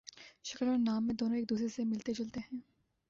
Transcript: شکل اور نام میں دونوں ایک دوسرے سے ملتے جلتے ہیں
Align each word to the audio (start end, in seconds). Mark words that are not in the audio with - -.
شکل 0.43 0.67
اور 0.67 0.77
نام 0.79 1.05
میں 1.07 1.15
دونوں 1.15 1.37
ایک 1.37 1.49
دوسرے 1.49 1.67
سے 1.67 1.83
ملتے 1.83 2.13
جلتے 2.13 2.39
ہیں 2.41 2.59